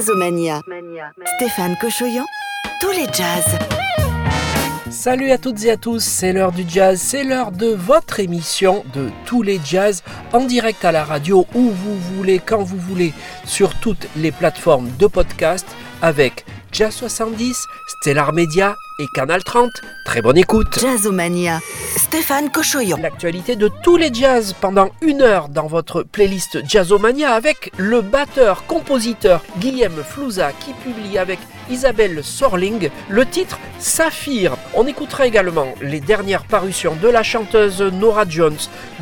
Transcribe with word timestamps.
Jazzomania. 0.00 0.62
Stéphane 1.36 1.76
Cochoyan, 1.78 2.24
tous 2.80 2.90
les 2.92 3.04
jazz. 3.12 3.58
Salut 4.90 5.30
à 5.30 5.36
toutes 5.36 5.62
et 5.64 5.70
à 5.70 5.76
tous, 5.76 6.02
c'est 6.02 6.32
l'heure 6.32 6.52
du 6.52 6.64
jazz, 6.66 6.98
c'est 6.98 7.22
l'heure 7.22 7.52
de 7.52 7.66
votre 7.66 8.18
émission 8.18 8.82
de 8.94 9.10
tous 9.26 9.42
les 9.42 9.60
jazz 9.62 10.02
en 10.32 10.46
direct 10.46 10.86
à 10.86 10.92
la 10.92 11.04
radio 11.04 11.46
où 11.54 11.68
vous 11.68 11.98
voulez, 12.14 12.38
quand 12.38 12.62
vous 12.62 12.78
voulez, 12.78 13.12
sur 13.44 13.78
toutes 13.78 14.06
les 14.16 14.32
plateformes 14.32 14.88
de 14.98 15.06
podcast 15.06 15.66
avec 16.00 16.46
Jazz 16.72 16.94
70, 16.94 17.66
Stellar 17.88 18.32
Media 18.32 18.76
et 19.00 19.06
Canal 19.14 19.42
30. 19.42 19.70
Très 20.04 20.22
bonne 20.22 20.38
écoute. 20.38 20.78
Jazzomania. 20.80 21.58
Stéphane 21.96 22.50
Cochoyon. 22.50 22.98
L'actualité 23.02 23.56
de 23.56 23.68
tous 23.82 23.96
les 23.96 24.14
jazz 24.14 24.54
pendant 24.60 24.90
une 25.02 25.20
heure 25.20 25.48
dans 25.48 25.66
votre 25.66 26.04
playlist 26.04 26.58
Jazzomania 26.68 27.32
avec 27.32 27.72
le 27.76 28.02
batteur 28.02 28.66
compositeur 28.66 29.42
Guillaume 29.58 30.04
Flouza 30.04 30.52
qui 30.52 30.72
publie 30.72 31.18
avec 31.18 31.40
Isabelle 31.70 32.22
Sorling 32.22 32.90
le 33.08 33.26
titre 33.26 33.58
Saphir. 33.78 34.56
On 34.74 34.86
écoutera 34.86 35.26
également 35.26 35.74
les 35.80 36.00
dernières 36.00 36.44
parutions 36.44 36.96
de 37.02 37.08
la 37.08 37.22
chanteuse 37.22 37.80
Nora 37.80 38.24
Jones, 38.28 38.58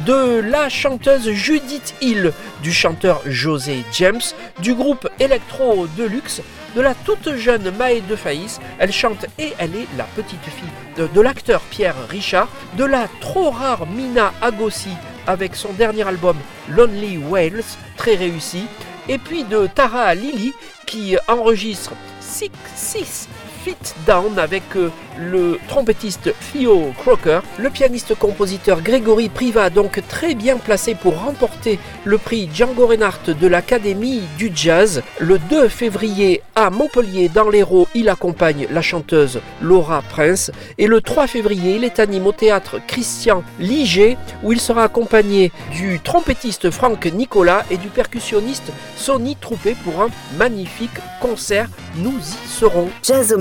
de 0.07 0.41
la 0.41 0.69
chanteuse 0.69 1.31
Judith 1.33 1.95
Hill, 2.01 2.33
du 2.63 2.73
chanteur 2.73 3.21
José 3.27 3.85
James, 3.93 4.21
du 4.61 4.75
groupe 4.75 5.09
Electro 5.19 5.87
Deluxe 5.97 6.41
de 6.75 6.81
la 6.81 6.95
toute 6.95 7.35
jeune 7.37 7.71
Maë 7.77 8.01
de 8.09 8.17
Faïs. 8.17 8.61
Elle 8.79 8.93
chante 8.93 9.27
et 9.39 9.53
elle 9.59 9.75
est 9.75 9.89
la 9.97 10.05
petite 10.05 10.43
fille 10.45 11.07
de, 11.15 11.21
l'acteur 11.21 11.61
Pierre 11.63 12.09
Richard, 12.09 12.49
de 12.77 12.85
la 12.85 13.09
trop 13.21 13.51
rare 13.51 13.87
Mina 13.87 14.33
Agossi 14.41 14.91
avec 15.27 15.55
son 15.55 15.73
dernier 15.73 16.07
album 16.07 16.37
Lonely 16.69 17.19
Whales, 17.19 17.63
très 17.97 18.15
réussi, 18.15 18.65
et 19.09 19.19
puis 19.19 19.45
de 19.45 19.67
Tara 19.67 20.15
Lily 20.15 20.55
qui 20.87 21.17
enregistre 21.29 21.93
Six 22.21 22.51
Six 22.75 23.29
Fit 23.63 23.77
Down 24.07 24.39
avec 24.39 24.63
euh, 24.77 24.91
le 25.19 25.59
trompettiste 25.69 26.33
Theo 26.53 26.93
Crocker, 26.99 27.41
le 27.59 27.71
pianiste-compositeur 27.71 28.83
Grégory 28.83 29.29
Priva, 29.29 29.71
donc 29.71 30.01
très 30.09 30.35
bien 30.35 30.57
placé 30.57 30.95
pour 30.95 31.21
remporter 31.21 31.79
le 32.05 32.19
prix 32.19 32.49
Django 32.55 32.87
Reinhardt 32.87 33.35
de 33.39 33.47
l'Académie 33.47 34.23
du 34.39 34.51
Jazz. 34.55 35.03
Le 35.19 35.39
2 35.39 35.69
février 35.69 36.43
à 36.55 36.71
Montpellier, 36.71 37.29
dans 37.29 37.49
l'Hérault, 37.49 37.89
il 37.95 38.09
accompagne 38.09 38.67
la 38.71 38.83
chanteuse 38.83 39.41
Laura 39.61 40.03
Prince. 40.03 40.51
Et 40.79 40.87
le 40.87 41.01
3 41.01 41.27
février, 41.27 41.77
il 41.77 41.85
est 41.85 41.99
anime 41.99 42.27
au 42.27 42.33
théâtre 42.33 42.81
Christian 42.87 43.43
Liger, 43.59 44.17
où 44.43 44.53
il 44.53 44.61
sera 44.61 44.85
accompagné 44.85 45.53
du 45.73 46.01
trompettiste 46.01 46.71
Franck 46.71 47.07
Nicolas 47.07 47.65
et 47.71 47.77
du 47.77 47.89
percussionniste 47.89 48.73
Sonny 48.97 49.37
Troupé 49.37 49.77
pour 49.85 50.01
un 50.03 50.09
magnifique 50.37 50.91
concert. 51.21 51.69
Nous 51.97 52.19
y 52.19 52.49
serons. 52.49 52.89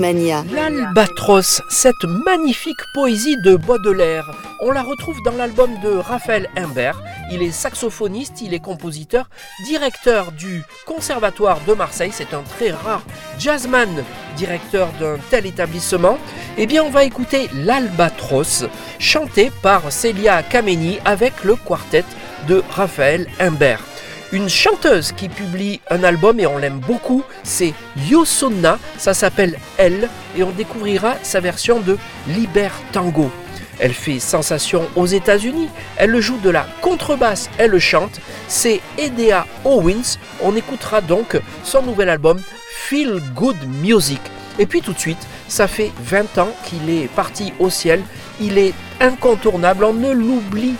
L'Albatros 0.08 1.60
cette 1.68 2.04
magnifique 2.24 2.80
poésie 2.94 3.36
de 3.44 3.56
Baudelaire. 3.56 4.30
On 4.60 4.70
la 4.70 4.82
retrouve 4.82 5.18
dans 5.22 5.32
l'album 5.32 5.70
de 5.82 5.90
Raphaël 5.90 6.48
Imbert. 6.56 7.02
Il 7.30 7.42
est 7.42 7.50
saxophoniste, 7.50 8.40
il 8.40 8.54
est 8.54 8.58
compositeur, 8.58 9.28
directeur 9.66 10.32
du 10.32 10.62
Conservatoire 10.86 11.60
de 11.66 11.74
Marseille. 11.74 12.10
C'est 12.10 12.32
un 12.32 12.40
très 12.40 12.70
rare 12.70 13.02
jazzman, 13.38 14.02
directeur 14.38 14.88
d'un 14.98 15.18
tel 15.28 15.44
établissement. 15.44 16.16
Eh 16.56 16.66
bien, 16.66 16.82
on 16.84 16.90
va 16.90 17.04
écouter 17.04 17.50
l'Albatros, 17.52 18.64
chanté 18.98 19.52
par 19.62 19.92
Célia 19.92 20.42
Kameni 20.42 21.00
avec 21.04 21.44
le 21.44 21.54
quartet 21.54 22.04
de 22.48 22.62
Raphaël 22.70 23.26
Imbert 23.40 23.84
une 24.32 24.48
chanteuse 24.48 25.12
qui 25.12 25.28
publie 25.28 25.80
un 25.90 26.04
album 26.04 26.38
et 26.38 26.46
on 26.46 26.58
l'aime 26.58 26.80
beaucoup, 26.80 27.22
c'est 27.42 27.72
Yosonna, 28.10 28.78
ça 28.98 29.14
s'appelle 29.14 29.58
Elle 29.78 30.08
et 30.36 30.42
on 30.42 30.50
découvrira 30.50 31.14
sa 31.22 31.40
version 31.40 31.80
de 31.80 31.96
Liber 32.28 32.68
Tango. 32.92 33.30
Elle 33.78 33.94
fait 33.94 34.18
sensation 34.18 34.86
aux 34.96 35.06
États-Unis, 35.06 35.68
elle 35.96 36.18
joue 36.20 36.38
de 36.38 36.50
la 36.50 36.66
contrebasse, 36.80 37.48
elle 37.58 37.70
le 37.70 37.78
chante, 37.78 38.20
c'est 38.48 38.80
Edea 38.98 39.46
Owens, 39.64 40.18
on 40.42 40.56
écoutera 40.56 41.00
donc 41.00 41.40
son 41.62 41.82
nouvel 41.82 42.08
album 42.08 42.40
Feel 42.70 43.22
Good 43.34 43.56
Music. 43.82 44.20
Et 44.58 44.66
puis 44.66 44.82
tout 44.82 44.92
de 44.92 44.98
suite, 44.98 45.26
ça 45.46 45.68
fait 45.68 45.92
20 46.02 46.38
ans 46.38 46.50
qu'il 46.64 46.90
est 46.90 47.06
parti 47.06 47.52
au 47.60 47.70
ciel, 47.70 48.02
il 48.40 48.58
est 48.58 48.74
incontournable, 49.00 49.84
on 49.84 49.94
ne 49.94 50.10
l'oublie 50.10 50.74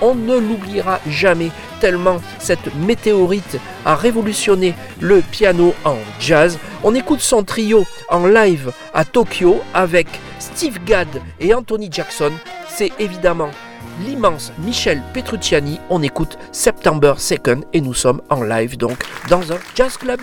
on 0.00 0.14
ne 0.14 0.36
l'oubliera 0.36 1.00
jamais 1.08 1.50
tellement 1.80 2.20
cette 2.38 2.74
météorite 2.74 3.58
a 3.84 3.94
révolutionné 3.96 4.74
le 5.00 5.20
piano 5.20 5.74
en 5.84 5.96
jazz. 6.18 6.58
On 6.82 6.94
écoute 6.94 7.20
son 7.20 7.42
trio 7.42 7.84
en 8.08 8.26
live 8.26 8.72
à 8.92 9.04
Tokyo 9.04 9.60
avec 9.74 10.06
Steve 10.38 10.78
Gadd 10.84 11.08
et 11.38 11.54
Anthony 11.54 11.88
Jackson. 11.90 12.32
C'est 12.68 12.92
évidemment 12.98 13.50
l'immense 14.06 14.52
Michel 14.58 15.02
Petrucciani. 15.14 15.80
On 15.88 16.02
écoute 16.02 16.38
September 16.52 17.14
2nd 17.16 17.62
et 17.72 17.80
nous 17.80 17.94
sommes 17.94 18.22
en 18.28 18.42
live 18.42 18.76
donc 18.76 18.98
dans 19.28 19.52
un 19.52 19.58
jazz 19.74 19.96
club. 19.96 20.20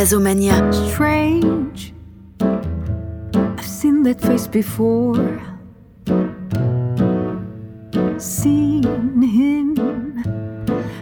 Jazzomania. 0.00 0.72
Strange. 0.88 1.92
I've 2.40 3.66
seen 3.66 4.02
that 4.04 4.18
face 4.18 4.46
before. 4.46 5.42
Seen 8.16 9.20
him 9.20 9.76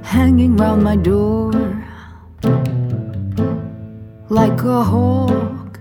hanging 0.02 0.56
round 0.56 0.82
my 0.82 0.96
door 0.96 1.52
like 4.30 4.60
a 4.64 4.82
hawk 4.82 5.78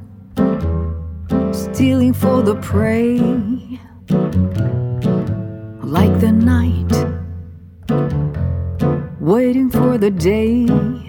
stealing 1.51 2.13
for 2.13 2.43
the 2.43 2.55
prey 2.61 3.17
like 5.81 6.19
the 6.19 6.31
night 6.31 6.93
waiting 9.19 9.71
for 9.71 9.97
the 9.97 10.11
day 10.11 11.06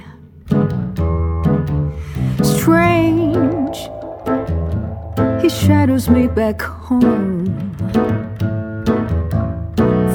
Shadows 5.48 6.08
me 6.10 6.26
back 6.26 6.60
home. 6.62 7.46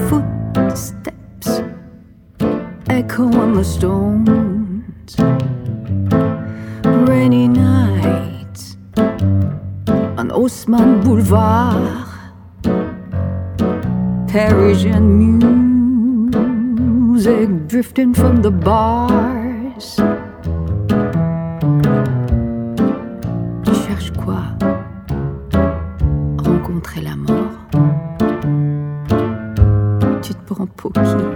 Footsteps 0.07 1.61
echo 2.87 3.23
on 3.23 3.53
the 3.53 3.63
stones. 3.63 5.15
Rainy 7.09 7.47
nights 7.47 8.77
on 10.17 10.31
Osman 10.31 11.01
Boulevard. 11.01 12.07
Parisian 14.27 15.17
music 16.29 17.67
drifting 17.67 18.13
from 18.13 18.41
the 18.41 18.51
bars. 18.51 19.99
après 26.93 27.01
la 27.01 27.15
mort. 27.15 27.49
Tu 30.21 30.33
te 30.33 30.53
prends 30.53 30.67
pour 30.67 30.93
qui? 30.93 31.32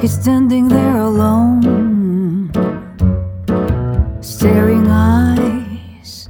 He's 0.00 0.14
standing 0.14 0.68
there 0.68 0.96
alone, 0.96 2.50
staring 4.22 4.86
eyes 4.88 6.26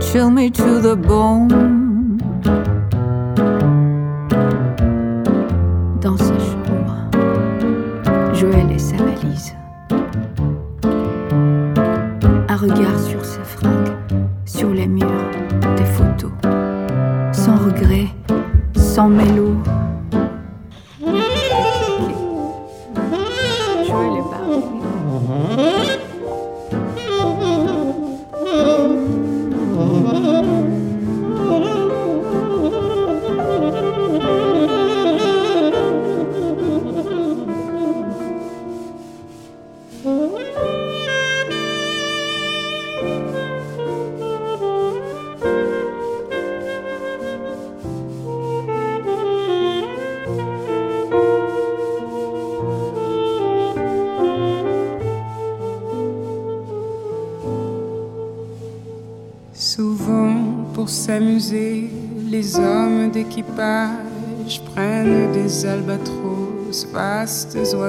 chill 0.00 0.30
me 0.30 0.48
to 0.50 0.80
the 0.80 0.94
bone. 0.94 1.67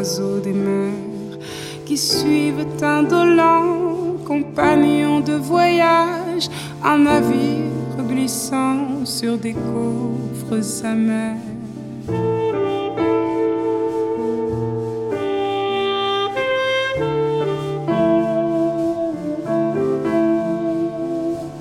Oiseaux 0.10 0.40
des 0.40 0.54
mers, 0.54 1.38
qui 1.86 1.98
suivent 1.98 2.66
indolents, 2.82 4.18
compagnons 4.26 5.20
de 5.20 5.34
voyage, 5.34 6.50
un 6.84 7.00
navire 7.00 8.04
glissant 8.08 9.06
sur 9.06 9.38
des 9.38 9.54
coffres 9.54 10.86
amers. 10.86 11.36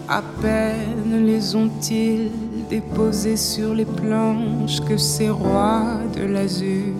À 0.09 0.23
peine 0.41 1.27
les 1.27 1.55
ont-ils 1.55 2.31
déposés 2.69 3.37
sur 3.37 3.75
les 3.75 3.85
planches 3.85 4.81
que 4.81 4.97
ces 4.97 5.29
rois 5.31 6.01
de 6.15 6.25
l'azur, 6.25 6.95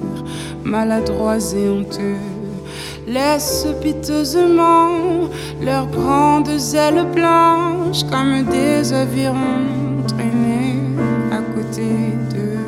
maladroits 0.69 1.55
et 1.57 1.69
honteux, 1.69 2.19
laissent 3.07 3.67
piteusement 3.81 4.91
leurs 5.63 5.87
grandes 5.87 6.61
ailes 6.75 7.07
blanches 7.15 8.05
comme 8.11 8.45
des 8.45 8.93
avirons 8.93 10.05
traîner 10.07 10.77
à 11.33 11.41
côté 11.55 11.89
d'eux. 12.31 12.59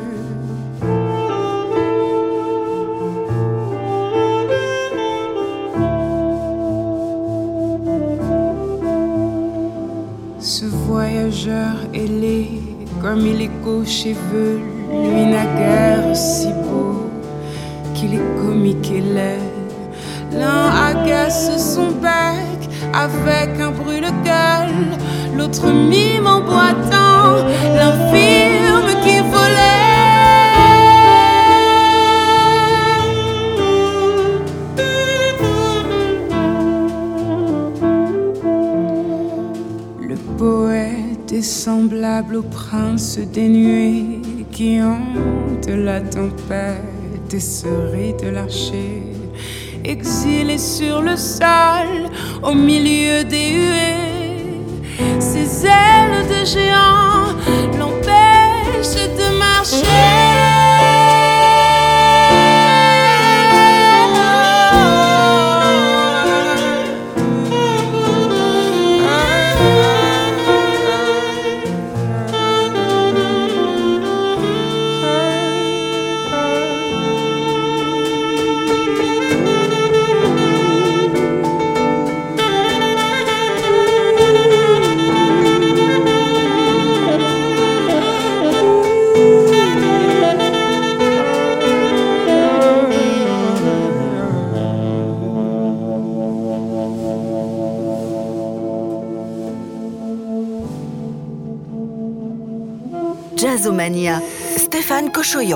Ce 10.38 10.64
voyageur 10.64 11.74
ailé, 11.92 12.48
comme 13.02 13.26
il 13.26 13.42
est 13.42 13.50
gauche-cheveux, 13.62 14.58
lui 14.90 15.26
n'a 15.26 15.44
guère 15.44 16.16
si 16.16 16.48
beau 16.48 16.89
qu'il 18.00 18.14
est 18.14 18.36
comique 18.42 18.90
et 18.90 19.00
laid. 19.00 19.40
L'un 20.32 20.70
agace 20.90 21.50
son 21.74 21.90
bec 21.90 22.60
avec 22.94 23.60
un 23.60 23.72
brûle-gueule, 23.72 24.96
l'autre 25.36 25.70
mime 25.70 26.26
en 26.26 26.40
boitant 26.40 27.44
l'infirme 27.76 28.90
qui 29.04 29.18
volait. 29.32 29.90
Le 40.08 40.16
poète 40.38 41.32
est 41.32 41.42
semblable 41.42 42.36
au 42.36 42.42
prince 42.42 43.18
des 43.18 43.48
nuées 43.48 44.22
qui 44.50 44.80
hante 44.80 45.68
la 45.68 46.00
tempête 46.00 46.99
rit 47.92 48.14
de 48.14 48.28
l'archer 48.28 49.02
exilé 49.84 50.58
sur 50.58 51.00
le 51.02 51.16
sol, 51.16 52.10
au 52.42 52.54
milieu 52.54 53.24
des 53.24 53.52
huées. 53.52 54.60
Ses 55.18 55.66
ailes 55.66 56.26
de 56.28 56.44
géant 56.44 57.79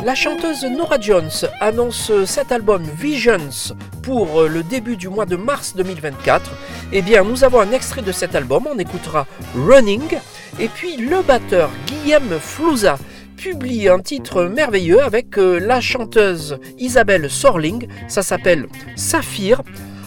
La 0.05 0.14
chanteuse 0.14 0.62
Nora 0.62 1.00
Jones 1.00 1.29
annonce 1.59 2.12
cet 2.25 2.53
album 2.53 2.85
Visions 2.97 3.75
pour 4.00 4.43
le 4.43 4.62
début 4.62 4.97
du 4.97 5.09
mois 5.09 5.26
de 5.26 5.35
mars 5.35 5.75
2024. 5.75 6.53
Eh 6.93 7.03
bien, 7.03 7.25
nous 7.25 7.43
avons 7.43 7.59
un 7.59 7.73
extrait 7.73 8.03
de 8.03 8.12
cet 8.12 8.37
album, 8.37 8.69
on 8.73 8.79
écoutera 8.79 9.26
Running, 9.57 10.19
et 10.61 10.69
puis 10.69 10.99
le 10.99 11.21
batteur 11.23 11.69
Guillaume 11.85 12.38
Flouza 12.38 12.97
publie 13.37 13.88
un 13.88 13.99
titre 13.99 14.45
merveilleux 14.45 15.03
avec 15.03 15.37
la 15.37 15.81
chanteuse 15.81 16.61
Isabelle 16.79 17.29
Sorling, 17.29 17.88
ça 18.07 18.23
s'appelle 18.23 18.69
Saphir. 18.95 19.62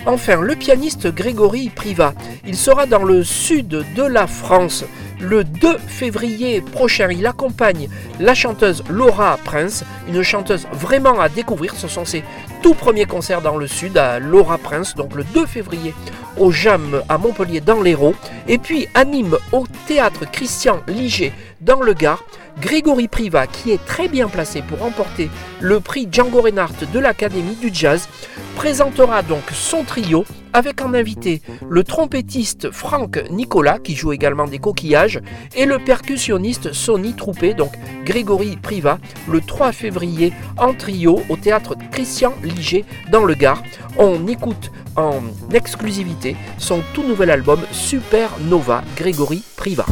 Enfin, 0.07 0.39
le 0.39 0.55
pianiste 0.55 1.13
Grégory 1.13 1.69
Privat, 1.69 2.13
il 2.45 2.55
sera 2.55 2.85
dans 2.85 3.03
le 3.03 3.25
sud 3.25 3.67
de 3.67 4.03
la 4.03 4.25
France 4.25 4.85
le 5.19 5.43
2 5.43 5.77
février 5.79 6.61
prochain. 6.61 7.09
Il 7.11 7.25
accompagne 7.25 7.89
la 8.21 8.33
chanteuse 8.33 8.85
Laura 8.89 9.37
Prince, 9.43 9.83
une 10.07 10.23
chanteuse 10.23 10.65
vraiment 10.71 11.19
à 11.19 11.27
découvrir. 11.27 11.75
Ce 11.75 11.89
sont 11.89 12.05
ses 12.05 12.23
tout 12.61 12.73
premiers 12.73 13.03
concerts 13.03 13.41
dans 13.41 13.57
le 13.57 13.67
sud 13.67 13.97
à 13.97 14.19
Laura 14.19 14.57
Prince, 14.57 14.95
donc 14.95 15.13
le 15.13 15.25
2 15.25 15.45
février 15.45 15.93
au 16.37 16.51
JAM 16.51 17.01
à 17.09 17.17
Montpellier 17.17 17.59
dans 17.59 17.81
l'Hérault. 17.81 18.15
Et 18.47 18.59
puis 18.59 18.87
anime 18.93 19.37
au 19.51 19.65
théâtre 19.87 20.23
Christian 20.31 20.79
Liger 20.87 21.33
dans 21.59 21.81
le 21.81 21.91
Gard. 21.91 22.23
Grégory 22.59 23.07
Privat, 23.07 23.47
qui 23.47 23.71
est 23.71 23.85
très 23.85 24.07
bien 24.07 24.27
placé 24.27 24.61
pour 24.61 24.79
remporter 24.79 25.29
le 25.61 25.79
prix 25.79 26.07
Django 26.11 26.41
Reinhardt 26.41 26.85
de 26.91 26.99
l'Académie 26.99 27.55
du 27.55 27.69
Jazz, 27.71 28.07
présentera 28.55 29.21
donc 29.21 29.43
son 29.53 29.83
trio 29.83 30.25
avec 30.53 30.81
en 30.81 30.95
invité 30.95 31.43
le 31.69 31.83
trompettiste 31.83 32.71
Franck 32.71 33.23
Nicolas, 33.29 33.77
qui 33.77 33.95
joue 33.95 34.11
également 34.11 34.47
des 34.47 34.57
coquillages, 34.57 35.21
et 35.55 35.65
le 35.65 35.77
percussionniste 35.77 36.73
Sonny 36.73 37.13
Troupé, 37.13 37.53
donc 37.53 37.73
Grégory 38.03 38.57
Privat, 38.57 38.97
le 39.29 39.39
3 39.41 39.71
février 39.71 40.33
en 40.57 40.73
trio 40.73 41.21
au 41.29 41.35
théâtre 41.35 41.75
Christian 41.91 42.33
Liger 42.43 42.85
dans 43.11 43.23
le 43.23 43.35
Gard. 43.35 43.61
On 43.99 44.27
écoute 44.27 44.71
en 44.95 45.21
exclusivité 45.53 46.35
son 46.57 46.81
tout 46.95 47.03
nouvel 47.03 47.29
album 47.29 47.59
Super 47.71 48.31
Nova 48.49 48.83
Grégory 48.95 49.43
Privat. 49.55 49.85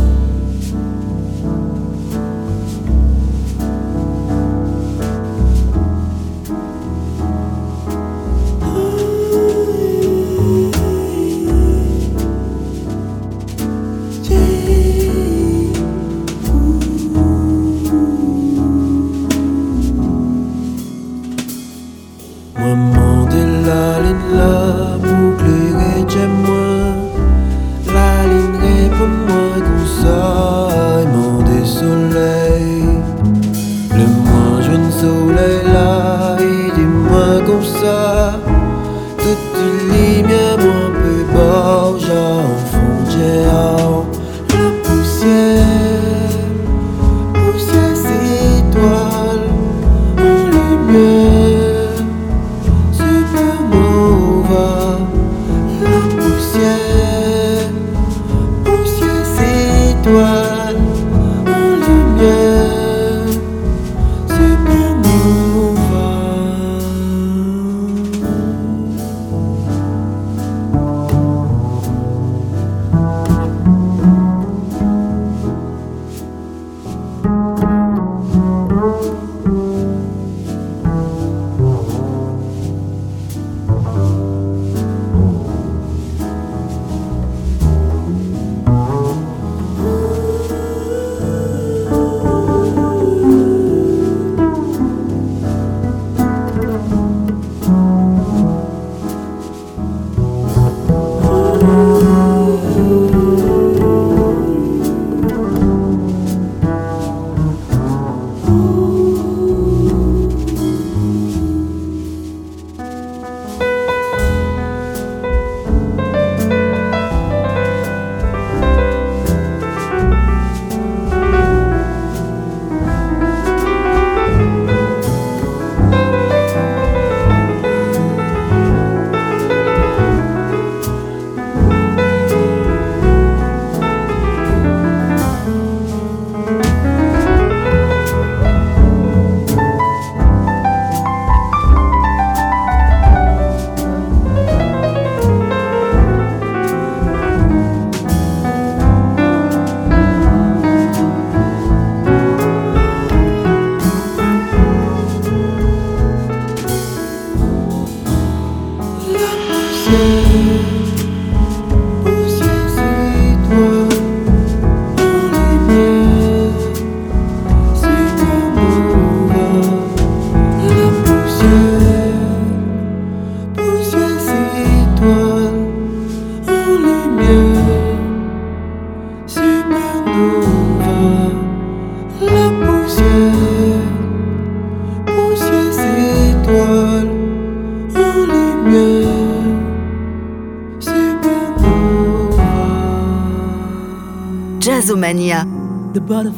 see. 159.85 160.74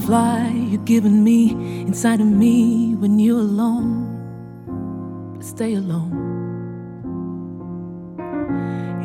Butterfly 0.07 0.49
you're 0.69 0.83
giving 0.85 1.23
me 1.23 1.51
inside 1.81 2.21
of 2.21 2.27
me 2.27 2.95
when 2.95 3.19
you're 3.19 3.39
alone. 3.39 4.05
Stay 5.41 5.73
alone. 5.73 6.25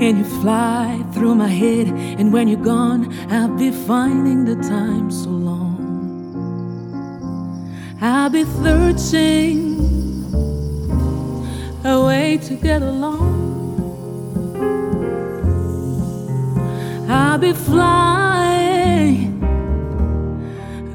And 0.00 0.18
you 0.18 0.24
fly 0.42 1.04
through 1.12 1.34
my 1.34 1.48
head, 1.48 1.88
and 2.18 2.32
when 2.32 2.48
you're 2.48 2.64
gone, 2.64 3.12
I'll 3.30 3.56
be 3.56 3.70
finding 3.70 4.44
the 4.44 4.56
time 4.56 5.10
so 5.10 5.30
long. 5.30 5.78
I'll 8.00 8.30
be 8.30 8.44
searching 8.44 9.82
a 11.84 12.04
way 12.04 12.38
to 12.38 12.54
get 12.56 12.82
along. 12.82 13.40
I'll 17.08 17.38
be 17.38 17.52
flying 17.52 18.41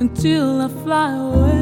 until 0.07 0.61
I 0.61 0.69
fly 0.69 1.15
away. 1.15 1.56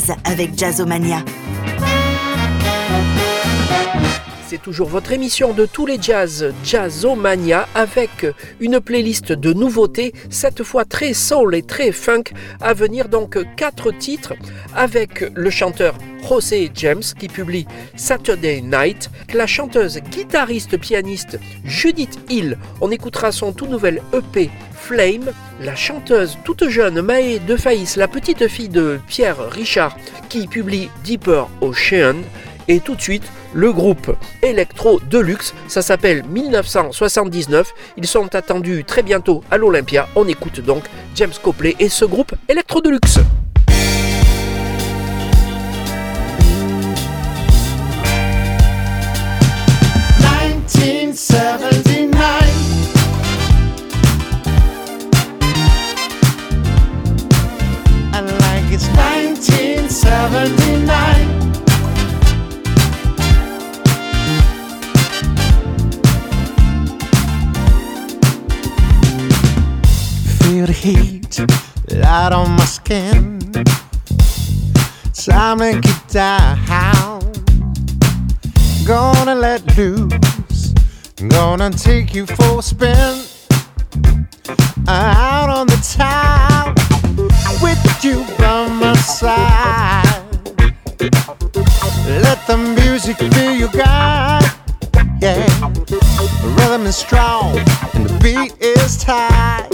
Jazz 0.00 0.16
avec 0.24 0.58
Jazzomania. 0.58 1.24
C'est 4.46 4.60
toujours 4.60 4.88
votre 4.88 5.12
émission 5.12 5.52
de 5.52 5.64
tous 5.64 5.86
les 5.86 6.00
jazz, 6.00 6.52
Jazzomania, 6.64 7.68
avec 7.74 8.26
une 8.58 8.80
playlist 8.80 9.32
de 9.32 9.52
nouveautés, 9.52 10.12
cette 10.28 10.64
fois 10.64 10.84
très 10.84 11.12
soul 11.12 11.54
et 11.54 11.62
très 11.62 11.92
funk, 11.92 12.24
à 12.60 12.74
venir 12.74 13.08
donc 13.08 13.38
quatre 13.56 13.92
titres, 13.92 14.34
avec 14.74 15.24
le 15.34 15.50
chanteur 15.50 15.94
José 16.28 16.70
James 16.74 17.02
qui 17.18 17.28
publie 17.28 17.66
Saturday 17.94 18.60
Night, 18.60 19.10
la 19.32 19.46
chanteuse, 19.46 19.98
guitariste, 20.10 20.78
pianiste 20.78 21.38
Judith 21.64 22.18
Hill, 22.28 22.58
on 22.80 22.90
écoutera 22.90 23.30
son 23.32 23.52
tout 23.52 23.66
nouvel 23.66 24.02
EP 24.12 24.50
Flame, 24.72 25.30
la 25.60 25.76
chanteuse 25.76 26.38
toute 26.44 26.68
jeune 26.68 27.02
Maë 27.02 27.38
de 27.46 27.56
Faïs, 27.56 27.96
la 27.96 28.08
petite 28.08 28.48
fille 28.48 28.68
de 28.68 28.98
Pierre 29.06 29.50
Richard, 29.50 29.96
qui 30.28 30.46
publie 30.46 30.90
Deeper 31.04 31.48
Ocean, 31.60 32.16
et 32.68 32.80
tout 32.80 32.94
de 32.94 33.00
suite 33.00 33.24
le 33.52 33.72
groupe 33.72 34.16
Electro 34.42 35.00
Deluxe. 35.10 35.54
Ça 35.68 35.82
s'appelle 35.82 36.24
1979. 36.24 37.74
Ils 37.96 38.06
sont 38.06 38.34
attendus 38.34 38.84
très 38.84 39.02
bientôt 39.02 39.42
à 39.50 39.56
l'Olympia. 39.56 40.08
On 40.14 40.26
écoute 40.28 40.60
donc 40.60 40.84
James 41.14 41.32
Copley 41.42 41.74
et 41.78 41.88
ce 41.88 42.04
groupe 42.04 42.34
Electro 42.48 42.80
Deluxe. 42.80 43.18
It's 58.80 58.88
1979 58.96 61.28
feel 70.38 70.64
the 70.66 70.72
heat 70.72 71.40
out 72.04 72.32
on 72.32 72.50
my 72.52 72.64
skin. 72.64 73.40
Time 75.12 75.58
to 75.58 75.80
get 75.80 76.08
down. 76.08 77.20
Gonna 78.86 79.34
let 79.34 79.76
loose. 79.76 80.72
Gonna 81.28 81.70
take 81.70 82.14
you 82.14 82.24
for 82.26 82.58
a 82.58 82.62
spin. 82.62 83.24
Out 84.88 85.50
on 85.50 85.66
the 85.66 85.76
town 85.96 86.79
you 88.02 88.24
by 88.38 88.66
my 88.68 88.94
side. 88.94 90.22
Let 92.06 92.46
the 92.46 92.56
music 92.56 93.18
be 93.18 93.58
your 93.58 93.68
guide. 93.68 94.42
Yeah, 95.20 95.46
the 95.86 95.98
rhythm 96.58 96.86
is 96.86 96.96
strong 96.96 97.58
and 97.94 98.06
the 98.06 98.18
beat 98.22 98.54
is 98.60 98.96
tight. 98.96 99.68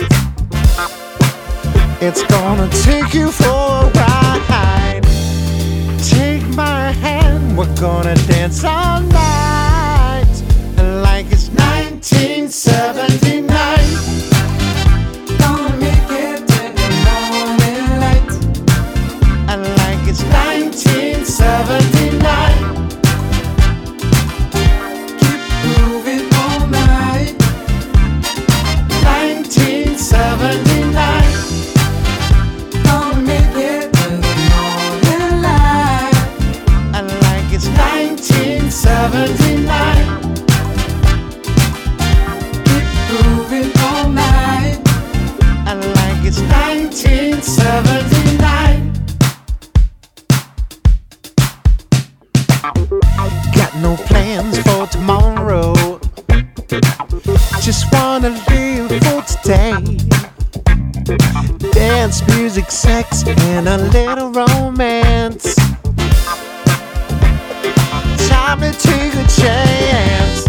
It's 2.00 2.24
gonna 2.24 2.68
take 2.68 3.14
you 3.14 3.30
for 3.30 3.46
a 3.46 3.90
ride. 3.94 5.04
Take 6.02 6.44
my 6.54 6.90
hand, 6.90 7.56
we're 7.56 7.72
gonna 7.76 8.16
dance 8.26 8.64
all 8.64 9.00
night. 9.00 10.26
Like 10.76 11.30
it's 11.30 11.48
1979. 11.50 14.25
1979. 46.96 48.92
Got 53.54 53.76
no 53.82 53.96
plans 54.06 54.58
for 54.62 54.86
tomorrow. 54.86 55.74
Just 57.60 57.92
wanna 57.92 58.30
live 58.48 58.88
for 59.04 59.20
today. 59.28 59.74
Dance, 61.72 62.26
music, 62.28 62.70
sex, 62.70 63.26
and 63.26 63.68
a 63.68 63.76
little 63.76 64.30
romance. 64.30 65.54
Time 68.26 68.60
to 68.60 68.72
take 68.72 69.12
a 69.12 69.26
chance. 69.38 70.46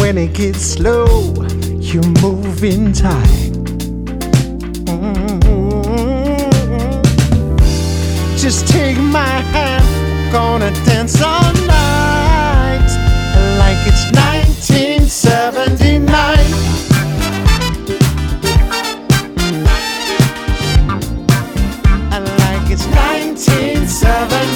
When 0.00 0.16
it 0.16 0.32
gets 0.32 0.62
slow, 0.62 1.34
you 1.78 2.00
move 2.22 2.64
in 2.64 2.94
time. 2.94 3.55
Mm-hmm. 5.14 6.36
Just 8.36 8.66
take 8.68 8.98
my 8.98 9.40
hand, 9.54 10.32
gonna 10.32 10.70
dance 10.84 11.22
all 11.22 11.52
night 11.66 12.88
like 13.58 13.78
it's 13.86 14.04
1979. 14.12 16.06
Like 22.38 22.70
it's 22.70 22.86
1979. 22.86 24.55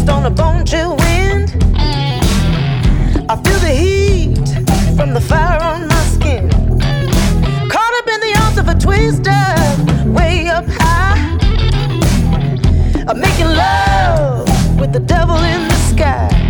dust 0.00 0.10
on 0.10 0.26
a 0.26 0.30
bone 0.30 0.64
chill 0.64 0.96
wind. 0.96 1.56
I 3.28 3.36
feel 3.44 3.58
the 3.60 3.70
heat 3.70 4.48
from 4.96 5.14
the 5.14 5.20
fire 5.20 5.62
on 5.62 5.88
my 5.88 6.04
skin. 6.04 6.48
Caught 7.68 7.94
up 7.98 8.08
in 8.08 8.20
the 8.20 8.38
arms 8.42 8.58
of 8.58 8.68
a 8.68 8.74
twister, 8.74 10.10
way 10.10 10.48
up 10.48 10.64
high. 10.68 11.18
I'm 13.08 13.20
making 13.20 13.46
love 13.46 14.48
with 14.78 14.92
the 14.92 15.00
devil 15.00 15.36
in 15.36 15.68
the 15.68 15.78
sky. 15.92 16.49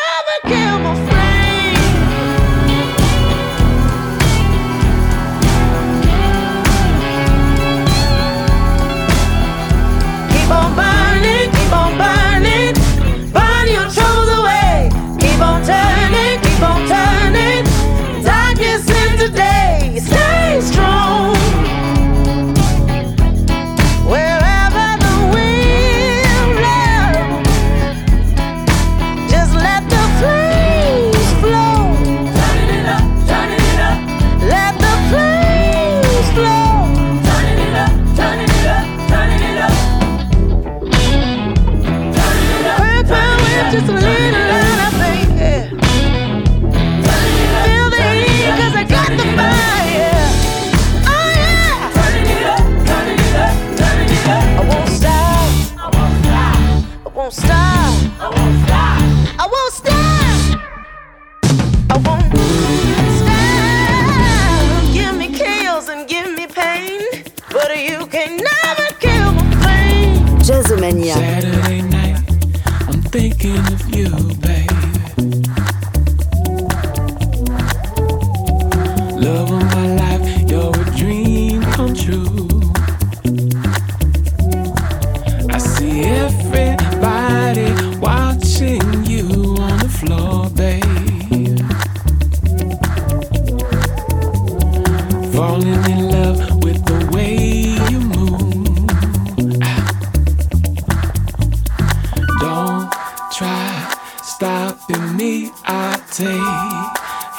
stopping 104.41 105.05
me. 105.17 105.51
I 105.65 106.01
take 106.09 106.41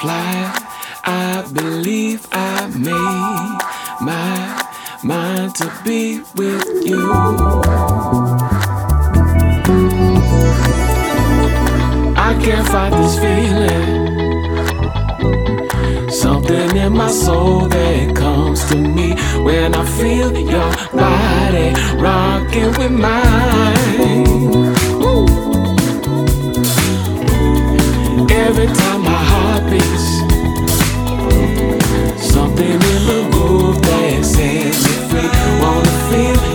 flight. 0.00 0.54
I 1.04 1.42
believe 1.52 2.28
I 2.30 2.68
made 2.68 3.58
my 4.00 4.62
mind 5.02 5.56
to 5.56 5.68
be 5.84 6.20
with 6.36 6.64
you. 6.86 7.10
I 12.28 12.38
can't 12.40 12.68
fight 12.68 12.92
this 13.00 13.18
feeling. 13.18 14.12
Something 16.08 16.76
in 16.76 16.92
my 16.92 17.10
soul 17.10 17.66
that 17.66 18.14
comes 18.14 18.64
to 18.66 18.76
me 18.76 19.16
when 19.42 19.74
I 19.74 19.84
feel 19.98 20.30
your 20.38 20.72
body 20.92 21.74
rocking 22.00 22.72
with 22.78 22.92
mine. 22.92 24.91
Every 28.54 28.66
time 28.66 29.00
my 29.00 29.24
heart 29.32 29.64
beats, 29.70 30.08
something 32.22 32.66
in 32.70 33.02
the 33.06 33.20
move 33.34 33.80
that 33.80 34.22
sets 34.22 34.84
me 34.84 34.94
free. 35.08 35.30
Wanna 35.58 35.94
feel 36.10 36.51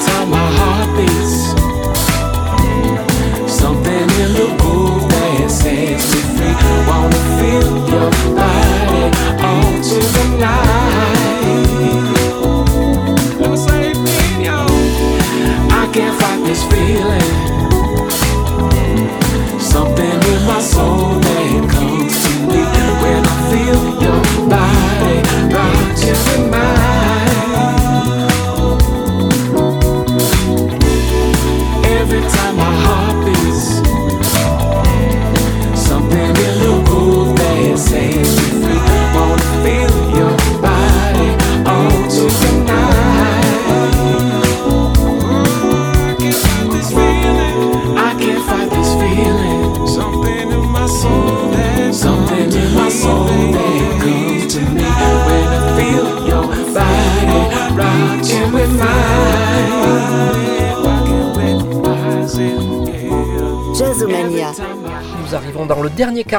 time 0.00 0.41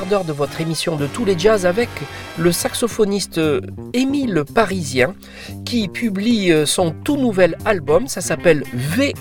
d'heure 0.01 0.23
de 0.23 0.33
votre 0.33 0.59
émission 0.59 0.95
de 0.95 1.05
tous 1.05 1.23
les 1.23 1.37
jazz 1.37 1.67
avec 1.67 1.87
le 2.39 2.51
saxophoniste 2.51 3.39
Émile 3.93 4.43
Parisien 4.43 5.13
qui 5.65 5.87
publie 5.87 6.51
euh, 6.51 6.65
son 6.65 6.89
tout 6.89 7.15
nouvel 7.15 7.55
album. 7.63 8.07
Ça 8.07 8.19
s'appelle 8.19 8.63
VE 8.73 9.13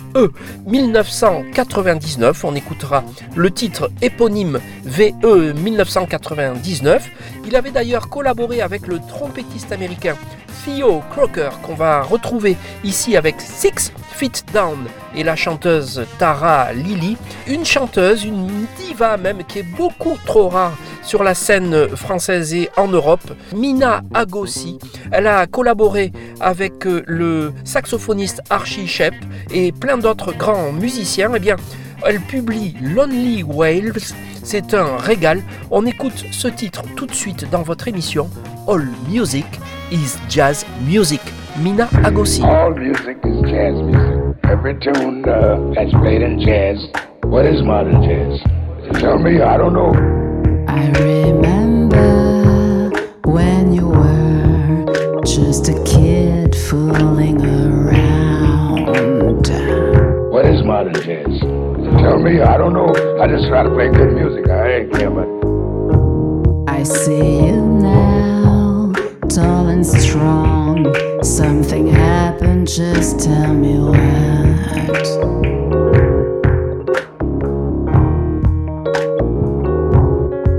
1999. 0.67 2.45
On 2.45 2.55
écoutera 2.55 3.05
le 3.37 3.51
titre 3.51 3.91
éponyme 4.01 4.61
VE 4.85 5.53
1999. 5.53 7.07
Il 7.47 7.55
avait 7.55 7.71
d'ailleurs 7.71 8.09
collaboré 8.09 8.63
avec 8.63 8.87
le 8.87 8.99
trompettiste 8.99 9.73
américain 9.73 10.17
Theo 10.65 11.03
Crocker 11.11 11.51
qu'on 11.63 11.75
va 11.75 12.03
retrouver 12.03 12.57
ici 12.85 13.17
avec 13.17 13.41
Six 13.41 13.93
Feet 14.15 14.45
Down 14.53 14.79
et 15.15 15.25
la 15.25 15.37
chanteuse 15.37 16.05
Tara 16.19 16.73
Lily, 16.73 17.17
une 17.47 17.65
chanteuse, 17.65 18.25
une 18.25 18.67
diva 18.79 19.17
même 19.17 19.45
qui 19.45 19.61
est 19.61 19.77
beaucoup 19.77 20.17
trop 20.25 20.49
rare 20.49 20.77
sur 21.03 21.25
la 21.25 21.35
scène 21.35 21.89
française 21.97 22.55
et 22.55 22.71
en 22.77 22.89
Europe, 22.89 23.33
Mina 23.55 24.03
Agossi. 24.15 24.79
Elle 25.11 25.27
a 25.27 25.47
collaboré 25.47 26.13
avec 26.41 26.87
euh, 26.87 27.03
le 27.07 27.53
saxophoniste 27.65 28.43
Archie 28.51 28.87
Shepp 28.87 29.15
et 29.51 29.73
plein 29.73 29.99
d'autres 29.99 30.33
grands 30.33 30.73
musiciens. 30.73 31.33
Eh 31.35 31.41
bien, 31.41 31.57
elle 32.07 32.21
publie 32.21 32.77
Lonely 32.81 33.43
Whales. 33.43 33.93
C'est 34.45 34.75
un 34.75 34.97
régal. 34.97 35.43
On 35.71 35.87
écoute 35.87 36.25
ce 36.31 36.49
titre 36.49 36.83
tout 36.97 37.07
de 37.07 37.15
suite 37.15 37.51
dans 37.51 37.63
votre 37.63 37.89
émission 37.89 38.31
All 38.69 38.89
Music 39.09 39.47
is 39.93 40.19
Jazz 40.27 40.65
Music. 40.81 41.21
Mina 41.59 41.87
Agossi. 42.03 42.43
All 42.43 42.71
music 42.71 43.19
is 43.25 43.43
jazz 43.43 43.75
music. 43.75 44.39
Every 44.45 44.79
tune 44.81 45.23
uh, 45.29 45.73
that's 45.75 45.93
played 45.93 46.23
in 46.23 46.41
jazz. 46.41 46.79
What 47.25 47.45
is 47.45 47.63
modern 47.63 48.03
jazz? 48.03 48.41
You 48.85 48.93
tell 48.99 49.19
me, 49.19 49.43
I 49.43 49.59
don't 49.59 49.75
know. 49.75 49.93
I 50.67 50.89
remember 50.99 52.91
when 53.27 53.75
you 53.75 53.89
were 53.89 55.21
just 55.27 55.69
a 55.69 55.75
kid 55.85 56.57
fooling 56.57 57.45
around. 57.45 58.87
What 60.33 60.47
is 60.47 60.65
modern 60.65 60.95
jazz? 60.95 61.29
You 61.29 61.91
tell 62.01 62.19
me, 62.19 62.41
I 62.41 62.57
don't 62.57 62.73
know. 62.73 62.89
I 63.21 63.27
just 63.29 63.47
try 63.49 63.63
to 63.63 63.69
play 63.69 63.91
good 63.91 64.15
music. 64.15 64.49
I 64.49 64.73
ain't 64.73 64.93
care 64.95 65.09
about 65.09 65.43
I 66.67 66.85
see 66.85 67.47
you 67.47 67.62
now, 67.62 67.62
strong. 69.81 70.95
Something 71.23 71.87
happened, 71.87 72.69
just 72.69 73.21
tell 73.21 73.55
me 73.55 73.79
what. 73.79 75.07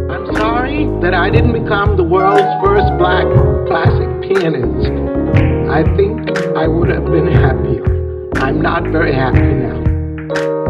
I'm 0.10 0.36
sorry 0.36 0.86
that 1.02 1.14
I 1.14 1.30
didn't 1.30 1.54
become 1.54 1.96
the 1.96 2.04
world's 2.04 2.42
first 2.66 2.90
black 2.98 3.28
classic 3.68 4.10
pianist. 4.24 4.90
I 5.70 5.84
think 5.96 6.28
I 6.58 6.68
would 6.68 6.90
have 6.90 7.06
been 7.06 7.28
happier. 7.28 7.84
I'm 8.38 8.62
not 8.62 8.84
very 8.84 9.14
happy 9.14 9.40
now. 9.40 10.63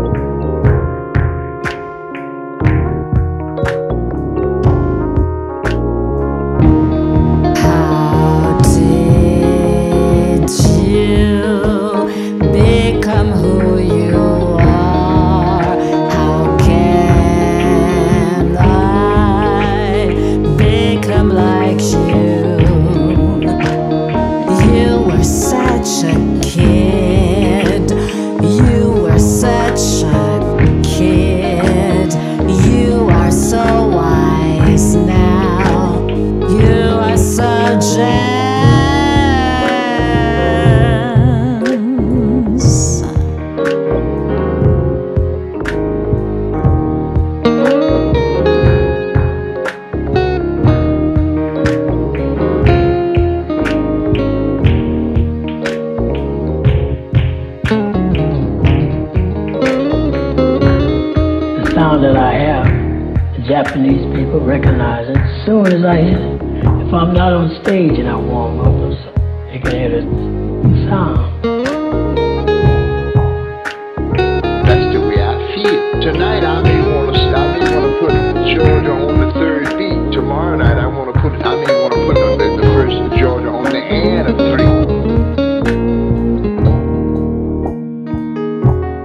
Japanese 63.63 64.03
people 64.13 64.43
recognize 64.43 65.07
it 65.07 65.15
as 65.15 65.45
soon 65.45 65.65
as 65.67 65.85
I 65.85 65.95
hear 65.95 66.19
it. 66.19 66.35
If 66.83 66.91
I'm 66.93 67.13
not 67.15 67.31
on 67.31 67.47
stage 67.63 67.95
and 67.97 68.09
I 68.09 68.15
warm 68.19 68.59
up, 68.59 68.67
or 68.67 68.91
something, 68.91 69.23
they 69.47 69.59
can 69.63 69.71
hear 69.71 69.87
the 69.87 70.03
sound. 70.83 71.23
That's 74.67 74.83
the 74.91 74.99
way 74.99 75.15
I 75.15 75.31
feel. 75.55 75.79
Tonight 76.03 76.43
I 76.43 76.59
may 76.59 76.75
want 76.91 77.15
to, 77.15 77.23
I 77.23 77.55
may 77.55 77.63
want 77.71 77.87
to 77.87 77.93
put 78.03 78.11
Georgia 78.51 78.91
on 78.91 79.15
the 79.23 79.31
third 79.31 79.63
beat. 79.79 80.11
Tomorrow 80.11 80.57
night 80.57 80.75
I 80.75 80.87
want 80.87 81.15
to 81.15 81.21
put, 81.23 81.31
I 81.31 81.55
may 81.55 81.73
want 81.79 81.95
to 81.95 82.03
put 82.03 82.15
the, 82.19 82.35
the, 82.35 82.47
the 82.59 82.67
first 82.75 82.99
Georgia 83.15 83.47
on 83.47 83.63
the 83.63 83.79
end 83.79 84.27
of 84.27 84.35
three. 84.51 84.71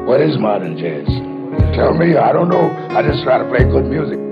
What 0.02 0.20
is 0.20 0.36
modern 0.36 0.76
jazz? 0.76 1.06
Tell 1.76 1.94
me, 1.94 2.16
I 2.16 2.32
don't 2.32 2.48
know. 2.48 2.74
I 2.90 3.06
just 3.06 3.22
try 3.22 3.38
to 3.38 3.44
play 3.48 3.62
good 3.62 3.86
music. 3.86 4.27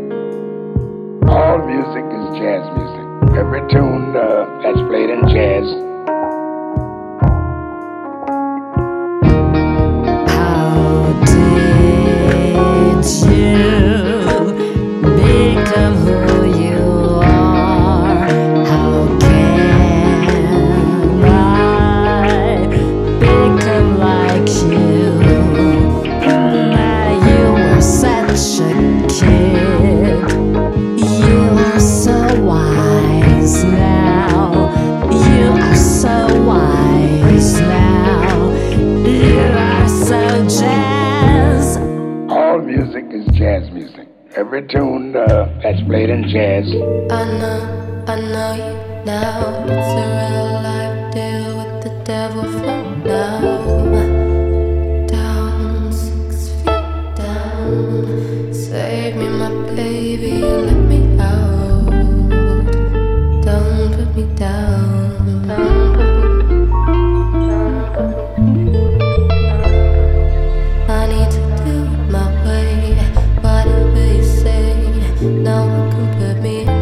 No 75.47 75.65
one 75.65 75.91
can 75.93 76.19
put 76.19 76.43
me. 76.43 76.63
in 76.63 76.76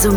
Also 0.00 0.12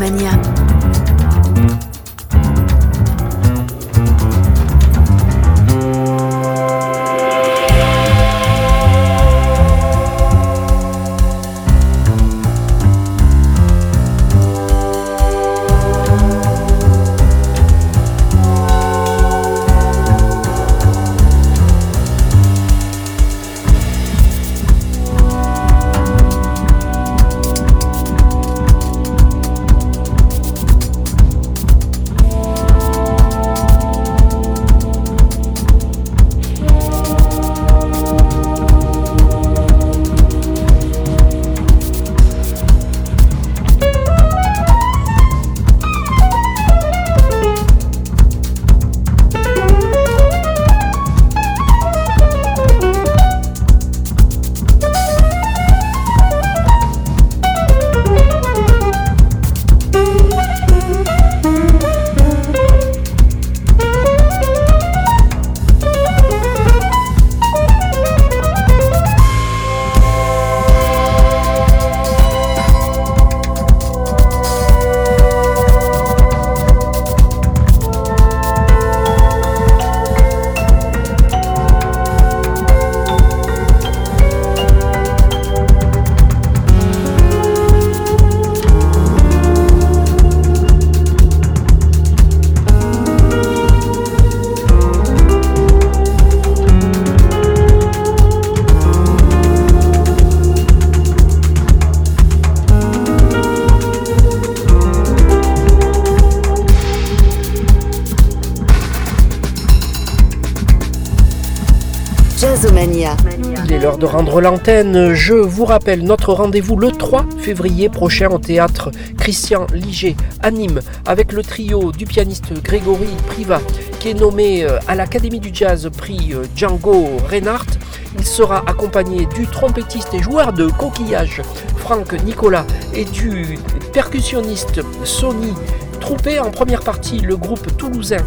de 114.03 114.07
rendre 114.07 114.41
l'antenne. 114.41 115.13
Je 115.13 115.33
vous 115.33 115.63
rappelle 115.63 116.03
notre 116.03 116.33
rendez-vous 116.33 116.75
le 116.75 116.91
3 116.91 117.25
février 117.37 117.87
prochain 117.87 118.27
au 118.31 118.37
théâtre 118.37 118.91
Christian 119.17 119.65
Liger 119.73 120.17
à 120.41 120.51
Nîmes 120.51 120.81
avec 121.05 121.31
le 121.31 121.41
trio 121.41 121.93
du 121.93 122.05
pianiste 122.05 122.51
Grégory 122.61 123.07
Priva 123.27 123.61
qui 124.01 124.09
est 124.09 124.13
nommé 124.13 124.65
euh, 124.65 124.77
à 124.89 124.95
l'Académie 124.95 125.39
du 125.39 125.51
Jazz 125.53 125.89
prix 125.97 126.33
euh, 126.33 126.43
Django 126.53 127.11
Reinhardt. 127.29 127.79
Il 128.19 128.25
sera 128.25 128.65
accompagné 128.67 129.25
du 129.37 129.47
trompettiste 129.47 130.13
et 130.13 130.21
joueur 130.21 130.51
de 130.51 130.67
coquillage 130.67 131.41
Franck 131.77 132.11
Nicolas 132.25 132.65
et 132.93 133.05
du 133.05 133.57
percussionniste 133.93 134.81
Sony 135.05 135.53
Troupé 136.01 136.41
en 136.41 136.51
première 136.51 136.81
partie 136.81 137.19
le 137.19 137.37
groupe 137.37 137.77
toulousain 137.77 138.17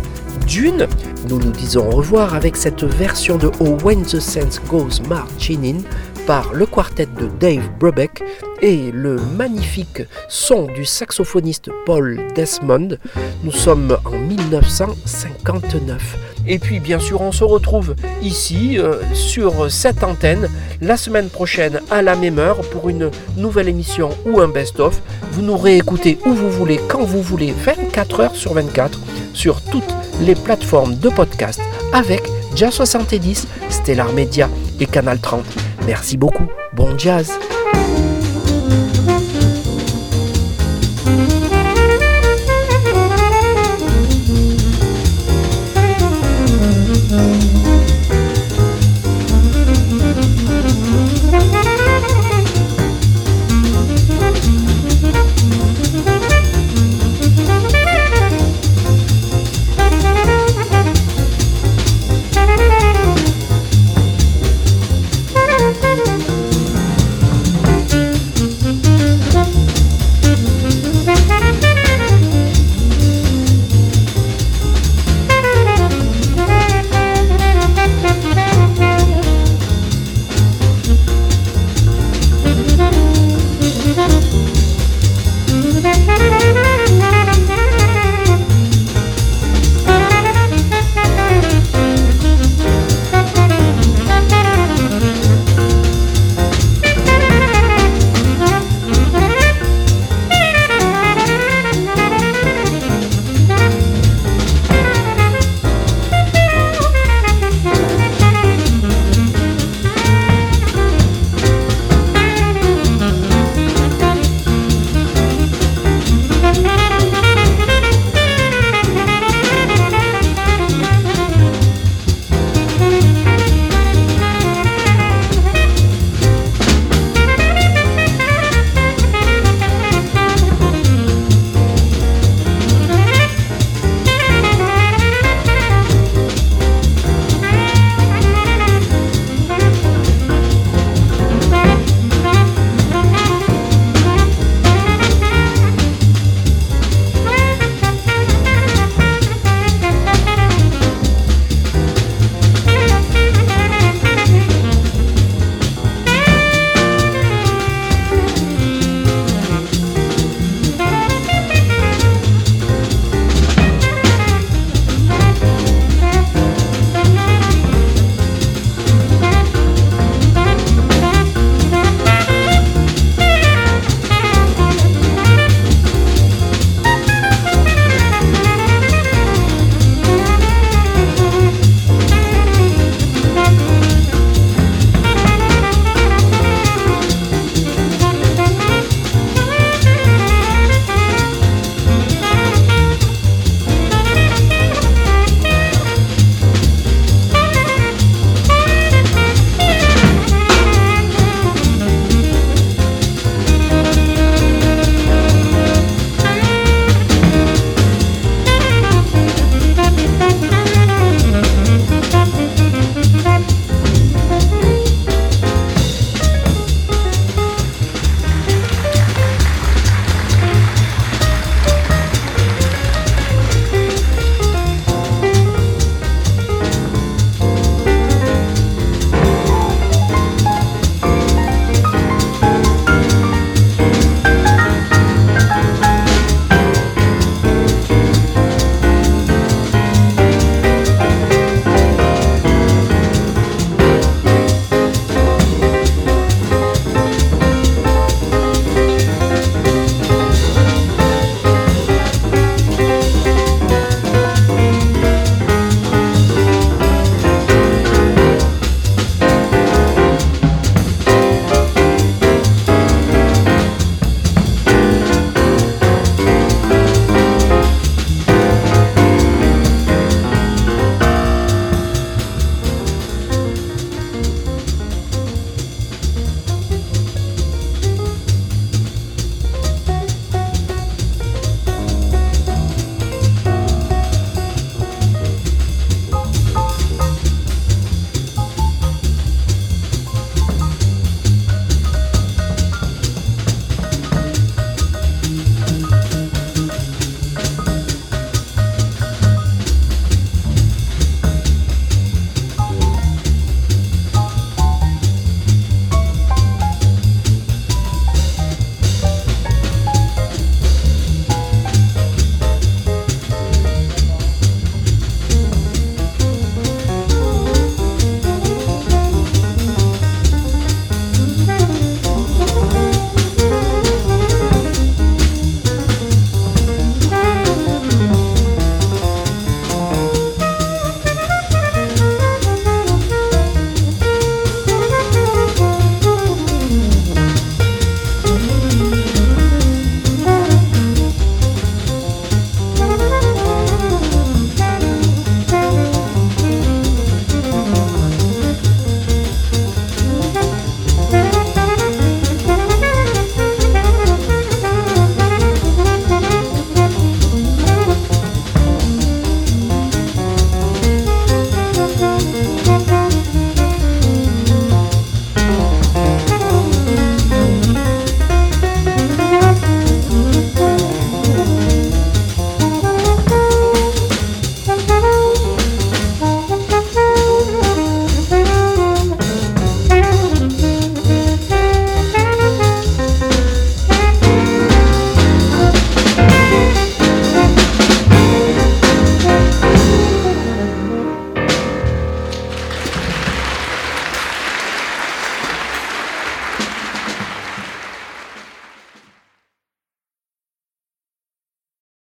Dune. 0.47 0.87
Nous 1.29 1.39
nous 1.39 1.51
disons 1.51 1.89
au 1.89 1.91
revoir 1.91 2.35
avec 2.35 2.57
cette 2.57 2.85
version 2.85 3.37
de 3.37 3.51
Oh 3.61 3.77
When 3.83 4.03
the 4.03 4.21
Sense 4.21 4.61
Goes 4.69 5.03
Marching 5.09 5.65
In 5.65 6.16
par 6.27 6.53
le 6.53 6.67
quartet 6.67 7.07
de 7.07 7.29
Dave 7.39 7.71
Brubeck 7.79 8.23
et 8.61 8.91
le 8.91 9.17
magnifique 9.37 10.03
son 10.29 10.67
du 10.67 10.85
saxophoniste 10.85 11.71
Paul 11.85 12.21
Desmond. 12.35 12.99
Nous 13.45 13.53
sommes 13.53 13.97
en 14.05 14.19
1959. 14.19 16.17
Et 16.49 16.59
puis 16.59 16.81
bien 16.81 16.99
sûr 16.99 17.21
on 17.21 17.33
se 17.33 17.45
retrouve 17.45 17.95
ici 18.23 18.79
euh, 18.79 19.03
sur 19.15 19.71
cette 19.71 20.03
antenne 20.03 20.49
la 20.81 20.97
semaine 20.97 21.29
prochaine 21.29 21.81
à 21.91 22.03
la 22.03 22.17
même 22.17 22.39
heure 22.39 22.61
pour 22.71 22.89
une 22.89 23.11
nouvelle 23.37 23.69
émission 23.69 24.11
ou 24.27 24.41
un 24.41 24.49
best-of. 24.49 25.01
Vous 25.33 25.43
nous 25.43 25.57
réécoutez 25.57 26.19
où 26.25 26.33
vous 26.33 26.51
voulez, 26.51 26.81
quand 26.89 27.05
vous 27.05 27.23
voulez, 27.23 27.53
24 27.53 28.21
heures 28.21 28.37
sur 28.37 28.55
24 28.55 28.99
sur 29.33 29.61
toutes 29.63 29.95
les 30.23 30.35
plateformes 30.35 30.97
de 30.97 31.09
podcast 31.09 31.61
avec 31.93 32.23
Jazz 32.55 32.73
70, 32.73 33.47
Stellar 33.69 34.13
Media 34.13 34.49
et 34.81 34.87
Canal 34.87 35.21
30. 35.21 35.45
Merci 35.87 36.17
beaucoup, 36.17 36.49
bon 36.73 36.99
jazz 36.99 37.31